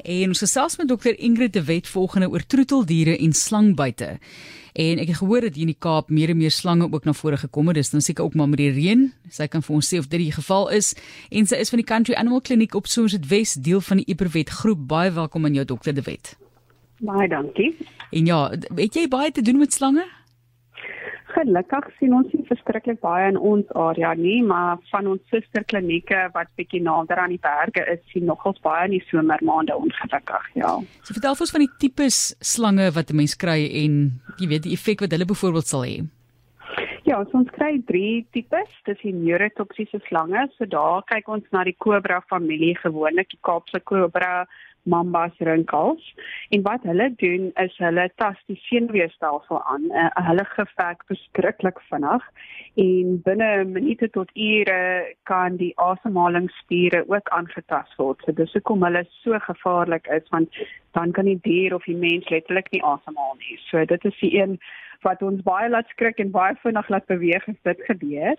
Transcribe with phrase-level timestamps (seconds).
[0.00, 4.18] En ons gesels met dokter Ingrid de Wet volgende oor troeteldiere en slangbuite.
[4.72, 7.12] En ek het gehoor dat hier in die Kaap meer en meer slange ook na
[7.12, 7.76] vore gekom het.
[7.76, 9.12] Dis dan seker ook maar met die reën.
[9.28, 10.94] Sy kan vir ons sê of dit die geval is.
[11.28, 14.50] En sy is van die Country Animal Clinic op Somerset West, deel van die Iperwet
[14.50, 14.88] groep.
[14.88, 16.36] Baie welkom aan jou dokter de Wet.
[17.04, 17.76] Baie dankie.
[18.10, 18.40] En ja,
[18.74, 20.08] het jy baie te doen met slange?
[21.42, 26.52] Gelukkig sien ons nie verskriklik baie in ons area nie, maar van ons susterklinieke wat
[26.58, 30.76] bietjie nader aan die berge is, sien nogals baie in die somermaande ongelukkig, ja.
[31.02, 32.20] So vertel ons van die tipes
[32.54, 36.06] slange wat 'n mens kry en jy weet die effek wat hulle byvoorbeeld sal hê.
[37.02, 38.70] Ja, so ons kry drie tipes.
[38.86, 40.46] Dis die neurotoksiese slange.
[40.56, 44.46] So daar kyk ons na die kobra familie, gewoonlik die Kaapse kobra,
[44.82, 46.14] mambas rinkels
[46.50, 49.88] en wat hulle doen is hulle tas die senuweestelsel aan.
[49.90, 52.26] Uh, hulle gevek verskriklik vinnig
[52.82, 54.82] en binne minute tot ure
[55.30, 58.22] kan die asemhalingsspiere ook aangetast word.
[58.24, 62.28] So dis hoekom hulle so gevaarlik is want dan kan die dier of die mens
[62.28, 63.58] letterlik nie asemhaal nie.
[63.70, 64.58] So dit is die een
[65.02, 68.38] wat ons baie laat skrik en baie vinnig laat beweeg as dit gebeur.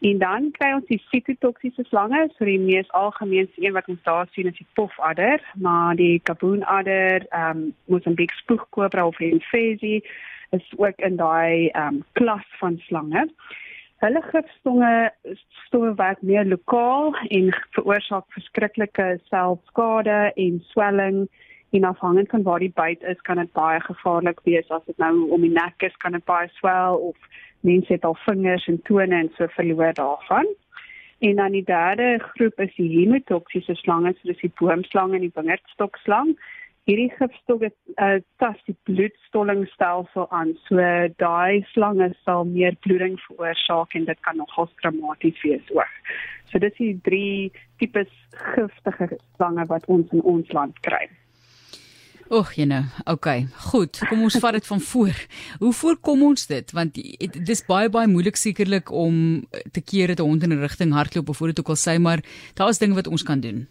[0.00, 4.28] En dan kry ons die sitotoksiese slange, so die mees algemeenste een wat ons daar
[4.32, 10.00] sien is die pofadder, maar die kaboenadder, ehm um, Mozambique spoegkobra of Enfesi
[10.56, 13.28] is ook in daai ehm um, klas van slange.
[14.04, 15.12] Hulle gifstonge
[15.66, 21.28] stowwe werk meer lokaal en veroorsaak verskriklike selfskade en swelling
[21.74, 25.30] en afhangend van waar die byt is, kan dit baie gevaarlik wees as dit nou
[25.30, 27.16] om die nek is, kan dit baie swel of
[27.60, 30.46] mense het al vingers en tone en so verloor daarvan.
[31.18, 35.32] En dan die derde groep is die hemotoksiese slange, so dis die boomslang en die
[35.34, 36.34] wingerdstokslang.
[36.84, 40.52] Hierdie gifstok het uh, tas die bloedstollingstelsel aan.
[40.68, 40.84] So
[41.22, 46.14] daai slange sal meer bloeding veroorsaak en dit kan nogal dramaties wees ook.
[46.52, 48.12] So dis die drie tipes
[48.52, 51.06] giftige slange wat ons in ons land kry.
[52.28, 52.82] Och, jy nou.
[53.04, 53.46] Okay.
[53.70, 53.98] Goed.
[54.08, 55.18] Kom ons vat dit van voor.
[55.60, 56.72] Hoe voorkom ons dit?
[56.72, 60.60] Want dit is baie baie moeilik sekerlik om te keer dat 'n hond in 'n
[60.60, 62.20] rigting hardloop of voor dit ook al sê, maar
[62.54, 63.68] daar is dinge wat ons kan doen.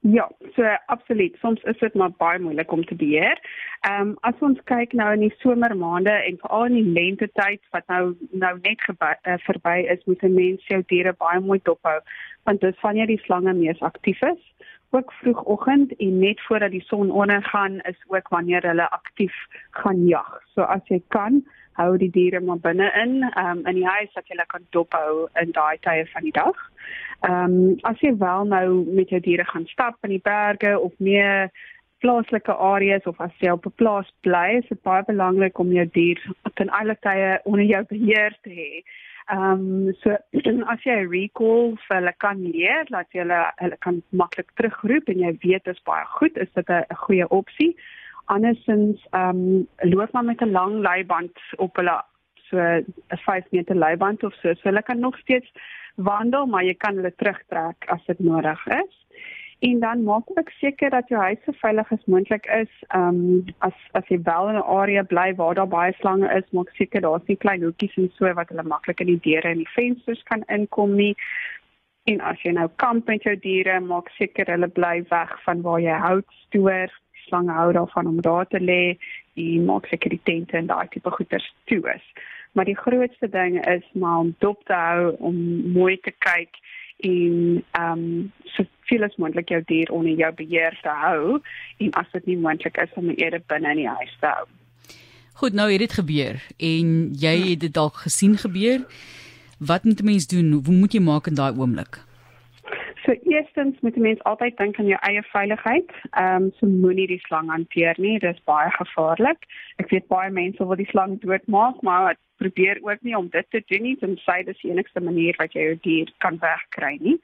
[0.00, 1.36] Ja, so absoluut.
[1.40, 3.38] Soms is dit maar baie moeilik om te beheer.
[3.80, 7.60] Ehm um, as ons kyk nou in die somermaande en veral in die lente tyd
[7.70, 12.00] wat nou nou net uh, verby is, moet 'n mens jou diere baie mooi dophou
[12.44, 14.40] want dit wanneer die slange mees aktief is
[14.90, 19.34] ook vroegoggend en net voordat die son ondergaan is ook wanneer hulle aktief
[19.70, 20.42] gaan jag.
[20.54, 24.26] So as jy kan, hou die diere maar binne in, um, in die huis dat
[24.28, 26.56] jy kan dophou in daai tye van die dag.
[27.26, 30.92] Ehm um, as jy wel nou met jou diere gaan stap in die berge of
[30.98, 31.50] meer
[31.98, 35.86] plaaslike areas of as jy op 'n plaas bly, is dit baie belangrik om jou
[35.92, 36.18] dier
[36.54, 38.82] ten alle tye onder jou beheer te hê.
[39.30, 40.10] Ehm um, so
[40.72, 45.10] as jy 'n recall vir hulle kan leer dat jy hulle hulle kan maklik terugroep
[45.12, 47.72] en jy weet dit is baie goed, is dit 'n goeie opsie.
[48.34, 51.98] Andersins ehm um, loop maar met 'n lang leiband op hulle
[52.48, 54.54] so 'n 5 meter leiband of so.
[54.54, 55.52] So hulle kan nog steeds
[55.96, 58.94] wandel, maar jy kan hulle terugtrek as dit nodig is
[59.58, 62.70] en dan maak ook seker dat jou huis so veilig as moontlik is.
[62.88, 66.50] Ehm um, as as jy wel in 'n area bly waar daar baie slange is,
[66.50, 69.56] maak seker daar's nie klein hoekies en so wat hulle maklik in die deure en
[69.56, 71.16] die vensters kan inkom nie.
[72.04, 75.80] En as jy nou kamp met jou diere, maak seker hulle bly weg van waar
[75.80, 76.88] jy hout stoor.
[77.12, 78.96] Slange hou daarvan om daar te lê.
[79.34, 82.06] Jy maak seker die tente en daai tipe goeder toe is.
[82.52, 85.36] Maar die grootste ding is maar om dop te hou, om
[85.72, 86.56] mooi te kyk
[86.98, 91.40] en ehm um, so veel as moontlik jou dier onder jou beheer te hou
[91.78, 94.46] en as dit nie moontlik is om eerder binne in die huis te hou.
[95.38, 97.48] Goed, nou het dit gebeur en jy ja.
[97.50, 98.82] het dit dalk gesien gebeur.
[99.58, 100.52] Wat moet 'n mens doen?
[100.66, 102.02] Hoe moet jy maak in daai oomblik?
[103.04, 105.90] So eerstens moet 'n mens altyd dink aan jou eie veiligheid.
[106.10, 109.38] Ehm um, so moenie die slang hanteer nie, dit is baie gevaarlik.
[109.76, 113.62] Ek weet baie mense wil die slang doodmaak, maar probeer ook nie om dit te
[113.66, 117.18] doen nie, want sy dis die enigste manier wat jy jou dier kan wegkry nie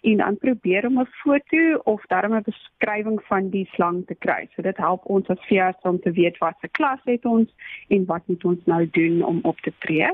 [0.00, 4.48] en dan probeer om 'n foto of darm 'n beskrywing van die slang te kry.
[4.54, 7.48] So dit help ons as veearts om te weet wat se klas het ons
[7.88, 10.10] en wat moet ons nou doen om op te tree.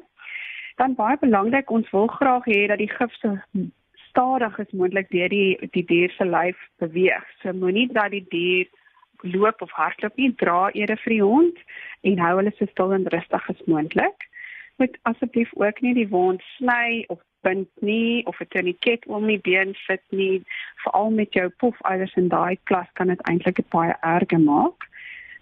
[0.76, 3.38] Dan baie belangrik, ons wil graag hê dat die gif so
[4.08, 7.24] stadig as moontlik deur die die dier se lyf beweeg.
[7.42, 8.66] So moenie dat die dier
[9.20, 11.56] loop of hardloop nie, dra eerder vir die hond
[12.00, 14.27] en hou hulle so stil en rustig as moontlik
[14.78, 19.40] moet asseblief ook nie die wond sny of bind nie of 'n tourniquet om die
[19.40, 20.42] been sit nie.
[20.82, 24.86] Veral met jou pofeiers in daai klas kan dit eintlik baie erger maak.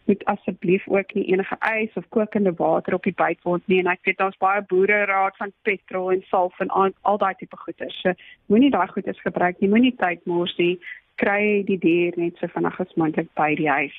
[0.05, 3.99] Moet asseblief ook nie enige ys of kokende water op die bytwond nie en ek
[4.03, 7.91] weet daar's baie boere raad van petrol en salf en al, al daai tipe goeder.
[7.91, 8.13] So
[8.47, 9.69] moenie daai goeders gebruik nie.
[9.69, 10.79] Moenie tyd mors nie.
[11.17, 13.97] kry die dier net so vinnig as moontlik by die huis.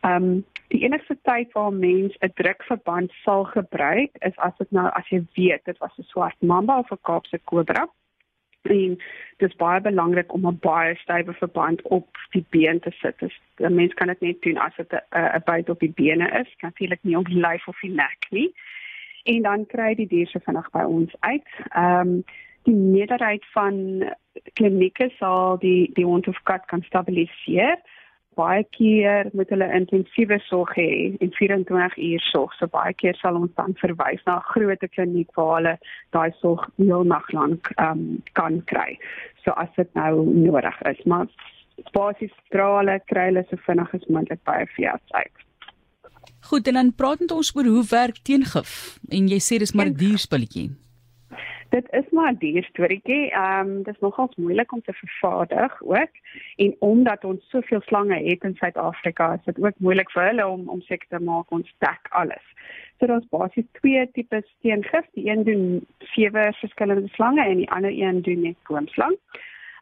[0.00, 4.88] Ehm um, die enigste tyd waar mens 'n drukverband sal gebruik is as dit nou
[4.88, 7.88] as jy weet dit was 'n swart mamba of 'n Kaapse kobra.
[8.62, 8.98] En
[9.36, 13.18] dit is baie belangrik om 'n baie stywe verband op die been te sit.
[13.18, 16.54] Dus 'n mens kan dit net doen as dit 'n byt op die bene is,
[16.60, 18.54] natuurlik nie op die lyf of die nek nie.
[19.22, 21.48] En dan kry die dier se vinnig by ons uit.
[21.68, 22.24] Ehm um,
[22.62, 24.04] die meerderheid van
[24.52, 27.78] klinieke sal die die hond of kat kan stabiliseer
[28.40, 30.90] baie keer moet hulle intensiewe sorg hê
[31.20, 32.56] en 24 uur sorg.
[32.58, 35.74] So baie keer sal ons dan verwys na 'n groot kliniek waar hulle
[36.16, 38.98] daai sorg heel nag lank um, kan kry.
[39.44, 41.26] So as dit nou nodig is, maar
[41.96, 45.36] basies strale kry hulle so vinnig as moontlik by 'n veearts uit.
[46.50, 50.00] Goed, en dan praat ons oor hoe werk teengif en jy sê dis maar 'n
[50.04, 50.70] dierspulletjie.
[51.70, 53.30] Dit is maar 'n duur storieetjie.
[53.30, 56.14] Ehm um, dit is nogals moeilik om te vervaardig ook
[56.56, 60.68] en omdat ons soveel slange het in Suid-Afrika, is dit ook moeilik vir hulle om
[60.68, 62.46] om seker te maak ons dek alles.
[62.98, 65.06] So daar's basies twee tipe steengif.
[65.12, 69.16] Die een doen sewe verskillende slange en die ander een doen net koomslang.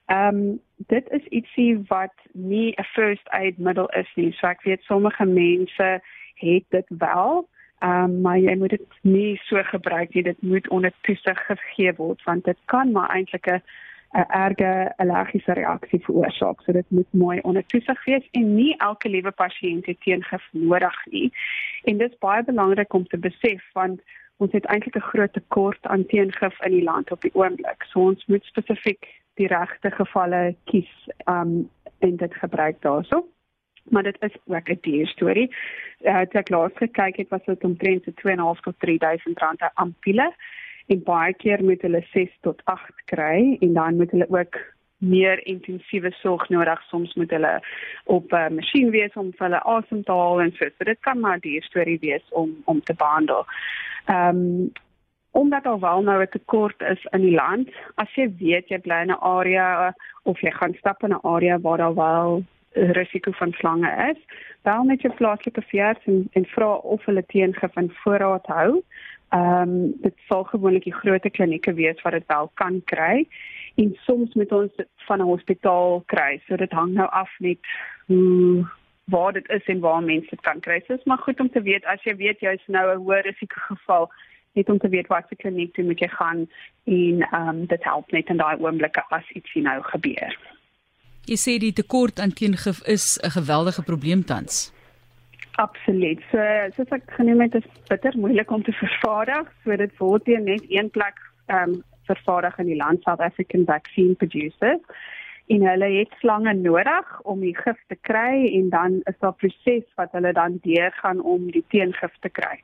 [0.07, 4.33] Ehm um, dit is ietsie wat nie 'n first aid middel is nie.
[4.33, 6.03] So ek weet sommige mense
[6.35, 7.49] het dit wel.
[7.79, 10.23] Ehm um, maar jy moet dit nie so gebruik nie.
[10.23, 13.63] Dit moet onder toesig gegee word want dit kan maar eintlik 'n
[14.13, 16.61] 'n erge allergiese reaksie veroorsaak.
[16.61, 21.07] So dit moet mooi onder toesig wees en nie elke liewe pasiënt het teengif nodig
[21.11, 21.33] nie.
[21.85, 24.01] En dit is baie belangrik om te besef want
[24.37, 27.83] ons het eintlik 'n groot tekort aan teengif in die land op die oomblik.
[27.83, 33.27] So ons moet spesifiek die regte gevalle kies um en dit gebruik daarso
[33.91, 35.49] maar dit is ook 'n duur storie.
[36.01, 39.71] Uh toe ek laas gekyk het, was dit omtrent so 2.5 tot 3000 rand per
[39.75, 40.35] ampule.
[40.87, 44.57] En baie keer moet hulle 6 tot 8 kry en dan moet hulle ook
[44.99, 46.83] meer intensiewe sorg nodig.
[46.83, 47.63] Soms moet hulle
[48.05, 50.65] op 'n uh, masjien wees om hulle asem te haal en so.
[50.79, 53.45] So dit kan maar 'n duur storie wees om om te behandel.
[54.05, 54.73] Ehm um,
[55.31, 59.01] omdat daar wel nou 'n tekort is in die land, as jy weet jy bly
[59.01, 62.45] in 'n area of jy gaan stap in 'n area waar daar wel
[62.93, 64.21] risiko van slange is,
[64.63, 68.83] bel met jou plaaslike veearts en, en vra of hulle teengif in voorraad hou.
[69.29, 73.27] Ehm um, dit sal gewoonlik die groot klinieke wees wat dit wel kan kry
[73.77, 76.41] en soms moet ons dit van 'n hospitaal kry.
[76.47, 77.59] So dit hang nou af net
[78.07, 78.67] hoe
[79.05, 80.83] waar dit is en waar mense dit kan kry.
[80.87, 83.61] So is maar goed om te weet as jy weet jy's nou 'n hoë risiko
[83.61, 84.11] geval
[84.53, 86.49] net om te weet wat se kliniek toe moet jy gaan
[86.85, 90.39] en ehm um, dit help net in daai oomblikke as ietsie nou gebeur.
[91.29, 94.73] Jy sê die tekort aan teengif is 'n geweldige probleem tans.
[95.59, 96.21] Absoluut.
[96.31, 96.39] So
[96.77, 99.47] soos ek genoem het, is bitter moeilik om te vervaardig.
[99.65, 103.65] So dit word teen net een plek ehm um, vervaardig in die land South African
[103.65, 104.81] Vaccine Producers.
[105.47, 109.41] En hulle het slange nodig om die gif te kry en dan is daar 'n
[109.43, 112.57] proses wat hulle dan deurgaan om die teengif te kry.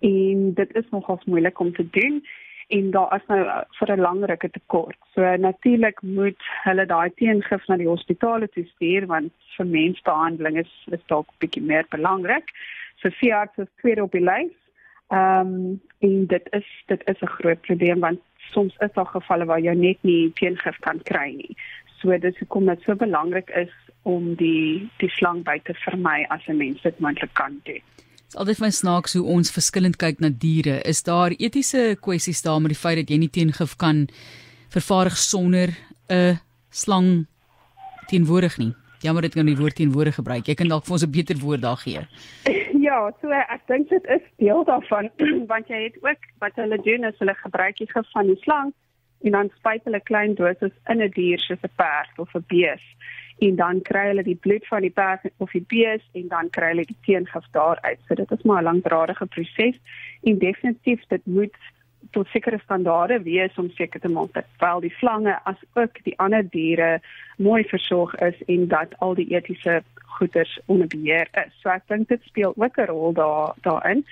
[0.00, 2.24] En dit is nogals moeilik om te doen
[2.66, 4.98] en daar is nou uh, vir 'n lang ruk 'n tekort.
[5.14, 10.72] So natuurlik moet hulle daai teengif na die hospitale toe stuur want vir mensbehandeling is
[10.86, 12.50] dit dalk bietjie meer belangrik.
[12.96, 14.54] So veearts is tweede op die lys.
[15.08, 19.44] Ehm um, en dit is dit is 'n groot probleem want soms is daar gevalle
[19.44, 21.56] waar jy net nie teengif kan kry nie.
[21.98, 23.72] So dis hoekom dit so belangrik is
[24.02, 27.82] om die die slang by te vermy as 'n mens dit moontlik kan doen.
[28.26, 30.80] Dit is altyd van snaaks hoe ons verskillend kyk na diere.
[30.82, 34.08] Is daar etiese kwessies daar met die feit dat jy nie teengif kan
[34.74, 35.70] vervaardig sonder
[36.10, 36.40] 'n
[36.70, 37.26] slang
[38.10, 38.74] teenwoordig nie?
[39.00, 40.46] Jammer ek nou die woord teenwoordig gebruik.
[40.48, 42.02] Jy kan dalk vir ons 'n beter woord daar gee.
[42.86, 45.10] Ja, so ek dink dit is deel daarvan
[45.52, 48.72] want jy het ook wat hulle doen is hulle gebruik die gif van die slang
[49.22, 52.82] en dan spuit hulle klein doses in 'n dier soos 'n perd of 'n bees
[53.38, 56.72] en dan kry hulle die bloed van die perd of die bees en dan kry
[56.72, 57.98] hulle die teengif daaruit.
[58.08, 59.76] So dit is maar 'n langdradige proses
[60.22, 61.56] en definitief dit moet
[62.10, 66.18] tot sekere standaarde wees om seker te maak dat wel die slange as ook die
[66.18, 67.00] ander diere
[67.36, 69.82] mooi versorg is en dat al die etiese
[70.18, 71.52] goeders onder beheer is.
[71.60, 74.04] So ek dink dit speel ook 'n rol daar daarin.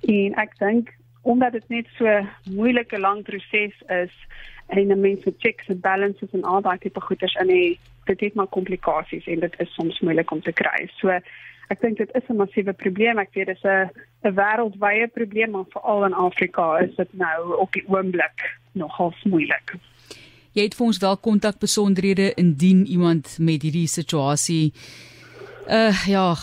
[0.00, 2.06] En ek dink omdat dit net so
[2.50, 4.14] moeilike lang proses is
[4.66, 7.78] en 'n mens moet checks and balances en al daai tipe goeders in die
[8.10, 10.88] dit het maar komplikasies en dit is soms moeilik om te kry.
[11.00, 11.14] So
[11.68, 13.18] ek dink dit is 'n massiewe probleem.
[13.18, 13.90] Ek weet dit is 'n
[14.24, 19.76] 'n wêreldwye probleem maar veral in Afrika is dit nou op die oomblik nogal moeilik.
[20.52, 24.72] Jy het vir ons wel kontak besonderhede indien iemand met hierdie situasie
[25.68, 26.34] uh ja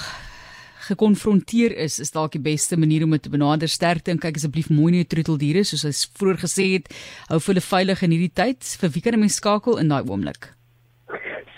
[0.86, 3.70] gekonfronteer is, is dalk die beste manier om dit te benader.
[3.72, 6.92] Sterkte en kyk asseblief mooi na jou troeteldiere soos hy vroeër gesê het.
[7.32, 8.76] Hou hulle veilig in hierdie tyd.
[8.82, 10.54] Vir wie kan 'n mens skakel in daai oomblik?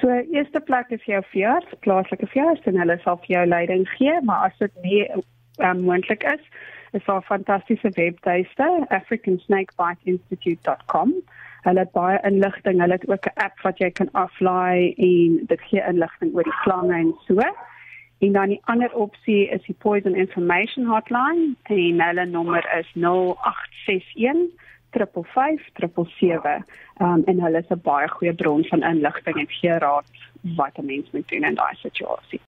[0.07, 4.15] So eerste plek is jou veearts, plaaslike veearts en hulle sal vir jou leiding gee,
[4.23, 5.23] maar as dit nie um,
[5.83, 6.43] moontlik is,
[6.95, 8.67] is daar 'n fantastiese webtuiste,
[8.99, 11.09] africansnakebiteinstitute.com.
[11.67, 15.61] Hulle het baie inligting, hulle het ook 'n app wat jy kan aflaai en dit
[15.61, 17.35] gee inligting oor die slange en so.
[18.19, 21.55] En dan die ander opsie is die Poison Information Hotline
[21.99, 24.37] hulle nommer is 0861
[24.97, 26.63] 355
[26.99, 30.05] um, en hulle is 'n baie goeie bron van inligting en gee raad
[30.55, 32.41] wat 'n mens moet doen in daai situasie.